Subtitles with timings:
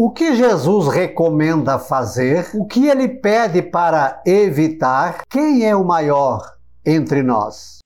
[0.00, 2.48] O que Jesus recomenda fazer?
[2.54, 5.22] O que ele pede para evitar?
[5.28, 6.40] Quem é o maior
[6.86, 7.80] entre nós?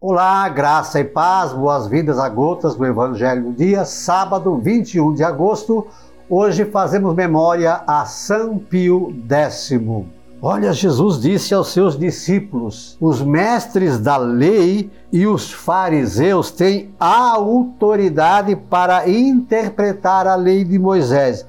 [0.00, 5.86] Olá, graça e paz, boas-vindas a gotas do Evangelho do Dia, sábado 21 de agosto.
[6.28, 9.70] Hoje fazemos memória a São Pio X.
[10.46, 18.54] Olha, Jesus disse aos seus discípulos: os mestres da lei e os fariseus têm autoridade
[18.54, 21.46] para interpretar a lei de Moisés.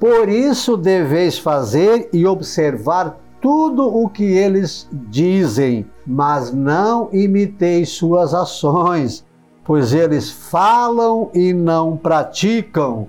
[0.00, 8.32] Por isso deveis fazer e observar tudo o que eles dizem, mas não imiteis suas
[8.32, 9.26] ações,
[9.62, 13.08] pois eles falam e não praticam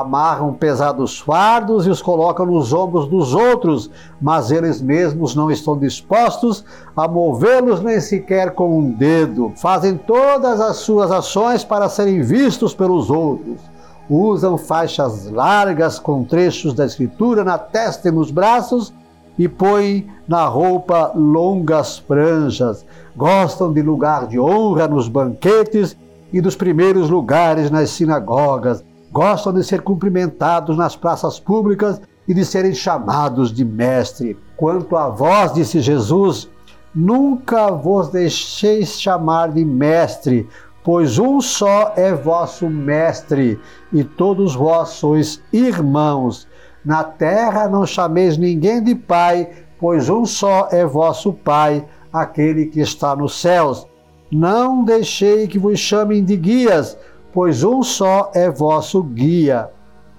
[0.00, 5.78] amarram pesados fardos e os colocam nos ombros dos outros, mas eles mesmos não estão
[5.78, 6.64] dispostos
[6.96, 9.52] a movê-los nem sequer com um dedo.
[9.56, 13.60] Fazem todas as suas ações para serem vistos pelos outros.
[14.08, 18.92] Usam faixas largas com trechos da Escritura na testa e nos braços
[19.38, 22.84] e põem na roupa longas franjas.
[23.16, 25.96] Gostam de lugar de honra nos banquetes
[26.32, 28.84] e dos primeiros lugares nas sinagogas
[29.16, 34.36] gostam de ser cumprimentados nas praças públicas e de serem chamados de mestre.
[34.58, 36.50] Quanto a vós, disse Jesus,
[36.94, 40.46] nunca vos deixeis chamar de mestre,
[40.84, 43.58] pois um só é vosso mestre,
[43.90, 46.46] e todos vós sois irmãos.
[46.84, 49.48] Na terra não chameis ninguém de pai,
[49.80, 53.86] pois um só é vosso pai, aquele que está nos céus.
[54.30, 56.98] Não deixei que vos chamem de guias,
[57.36, 59.68] pois um só é vosso guia,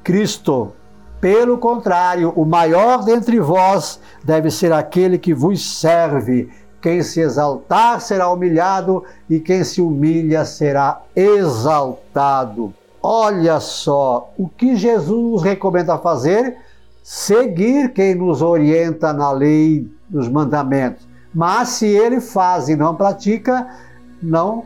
[0.04, 0.72] Cristo.
[1.20, 6.48] Pelo contrário, o maior dentre vós deve ser aquele que vos serve.
[6.80, 12.72] Quem se exaltar será humilhado, e quem se humilha será exaltado.
[13.02, 16.56] Olha só o que Jesus recomenda fazer:
[17.02, 21.08] seguir quem nos orienta na lei dos mandamentos.
[21.34, 23.68] Mas se ele faz e não pratica,
[24.22, 24.66] não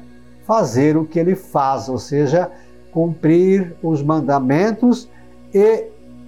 [0.52, 2.52] fazer o que ele faz, ou seja,
[2.92, 5.08] cumprir os mandamentos
[5.54, 5.86] e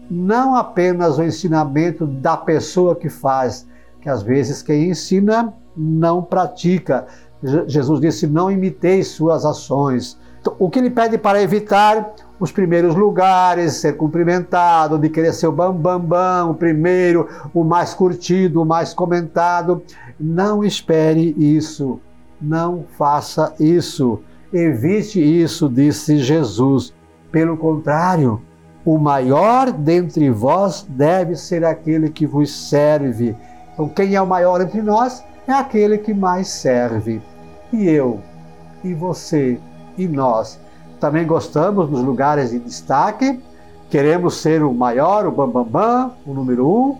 [0.09, 3.67] não apenas o ensinamento da pessoa que faz,
[3.99, 7.05] que às vezes quem ensina não pratica.
[7.67, 10.17] Jesus disse: não imitei suas ações.
[10.39, 15.47] Então, o que ele pede para evitar os primeiros lugares, ser cumprimentado, de querer ser
[15.47, 19.83] o bambambam, bam, bam, o primeiro, o mais curtido, o mais comentado.
[20.17, 21.99] Não espere isso.
[22.43, 24.19] Não faça isso.
[24.51, 26.93] Evite isso, disse Jesus.
[27.31, 28.41] Pelo contrário,
[28.83, 33.33] o maior dentre vós deve ser aquele que vos serve.
[33.73, 37.21] Então, quem é o maior entre nós é aquele que mais serve.
[37.71, 38.19] E eu,
[38.83, 39.57] e você,
[39.97, 40.59] e nós
[40.99, 43.41] também gostamos dos lugares de destaque,
[43.89, 46.97] queremos ser o maior, o bambambam, bam, bam, o número um,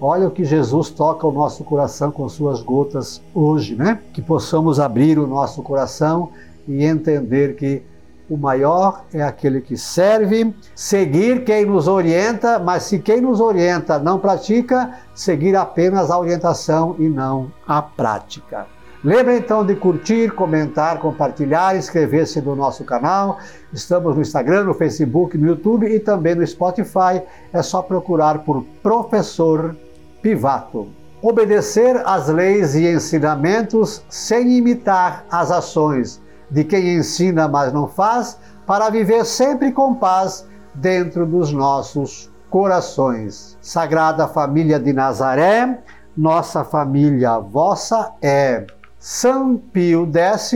[0.00, 3.98] Olha o que Jesus toca o nosso coração com suas gotas hoje, né?
[4.12, 6.30] Que possamos abrir o nosso coração
[6.68, 7.82] e entender que
[8.30, 13.98] o maior é aquele que serve, seguir quem nos orienta, mas se quem nos orienta
[13.98, 18.66] não pratica, seguir apenas a orientação e não a prática.
[19.02, 23.38] Lembre então de curtir, comentar, compartilhar, inscrever-se no nosso canal.
[23.72, 27.22] Estamos no Instagram, no Facebook, no YouTube e também no Spotify.
[27.52, 29.74] É só procurar por Professor
[30.22, 30.88] Pivato.
[31.20, 36.20] Obedecer às leis e ensinamentos sem imitar as ações
[36.50, 43.58] de quem ensina, mas não faz, para viver sempre com paz dentro dos nossos corações.
[43.60, 45.82] Sagrada Família de Nazaré,
[46.16, 48.66] nossa família vossa é.
[48.98, 50.52] São Pio X,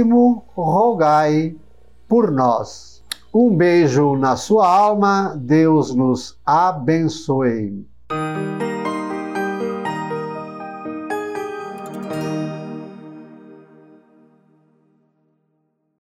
[0.55, 1.55] rogai
[2.09, 3.03] por nós.
[3.33, 7.92] Um beijo na sua alma, Deus nos abençoe.